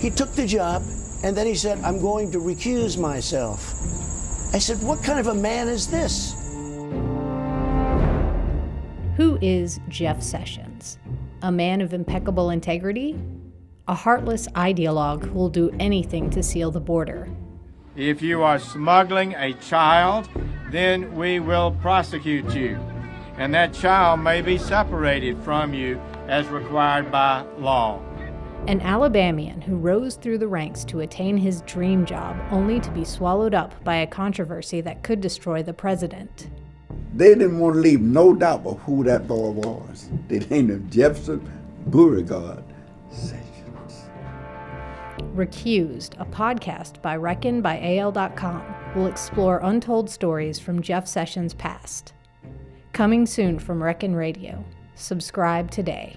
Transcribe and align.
He 0.00 0.08
took 0.08 0.32
the 0.32 0.46
job, 0.46 0.82
and 1.22 1.36
then 1.36 1.46
he 1.46 1.54
said, 1.54 1.78
I'm 1.80 2.00
going 2.00 2.32
to 2.32 2.38
recuse 2.38 2.98
myself. 2.98 3.74
I 4.54 4.58
said, 4.58 4.82
What 4.82 5.04
kind 5.04 5.20
of 5.20 5.26
a 5.26 5.34
man 5.34 5.68
is 5.68 5.88
this? 5.88 6.34
Who 9.18 9.38
is 9.42 9.78
Jeff 9.88 10.22
Sessions? 10.22 10.98
A 11.42 11.52
man 11.52 11.82
of 11.82 11.92
impeccable 11.92 12.48
integrity? 12.48 13.14
A 13.88 13.94
heartless 13.94 14.48
ideologue 14.48 15.24
who 15.24 15.34
will 15.34 15.50
do 15.50 15.70
anything 15.78 16.30
to 16.30 16.42
seal 16.42 16.70
the 16.70 16.80
border? 16.80 17.28
If 17.94 18.22
you 18.22 18.42
are 18.42 18.58
smuggling 18.58 19.34
a 19.34 19.52
child, 19.52 20.30
then 20.70 21.14
we 21.14 21.40
will 21.40 21.72
prosecute 21.82 22.54
you. 22.54 22.78
And 23.36 23.52
that 23.52 23.74
child 23.74 24.20
may 24.20 24.40
be 24.40 24.56
separated 24.56 25.42
from 25.42 25.74
you 25.74 26.00
as 26.26 26.46
required 26.48 27.12
by 27.12 27.44
law. 27.58 28.00
An 28.66 28.80
Alabamian 28.82 29.60
who 29.60 29.76
rose 29.76 30.16
through 30.16 30.38
the 30.38 30.46
ranks 30.46 30.84
to 30.84 31.00
attain 31.00 31.36
his 31.36 31.62
dream 31.62 32.04
job 32.04 32.36
only 32.50 32.78
to 32.80 32.90
be 32.90 33.04
swallowed 33.04 33.54
up 33.54 33.82
by 33.84 33.96
a 33.96 34.06
controversy 34.06 34.80
that 34.82 35.02
could 35.02 35.20
destroy 35.20 35.62
the 35.62 35.72
president. 35.72 36.50
They 37.14 37.30
didn't 37.30 37.58
want 37.58 37.74
to 37.74 37.80
leave 37.80 38.00
no 38.00 38.34
doubt 38.34 38.66
of 38.66 38.78
who 38.82 39.02
that 39.04 39.26
boy 39.26 39.50
was. 39.50 40.10
They 40.28 40.40
named 40.40 40.70
him 40.70 40.90
Jefferson 40.90 41.50
Beauregard 41.86 42.62
Sessions. 43.10 44.04
Recused, 45.34 46.20
a 46.20 46.24
podcast 46.26 47.02
by 47.02 47.16
Reckon 47.16 47.62
by 47.62 47.96
AL.com, 47.96 48.62
will 48.94 49.06
explore 49.06 49.58
untold 49.62 50.10
stories 50.10 50.58
from 50.58 50.82
Jeff 50.82 51.08
Sessions' 51.08 51.54
past. 51.54 52.12
Coming 52.92 53.26
soon 53.26 53.58
from 53.58 53.82
Reckon 53.82 54.14
Radio. 54.14 54.64
Subscribe 54.94 55.70
today. 55.70 56.16